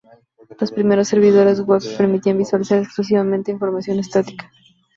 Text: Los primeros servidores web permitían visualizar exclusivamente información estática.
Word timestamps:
Los 0.59 0.71
primeros 0.71 1.09
servidores 1.09 1.61
web 1.61 1.79
permitían 1.95 2.39
visualizar 2.39 2.79
exclusivamente 2.79 3.51
información 3.51 3.99
estática. 3.99 4.49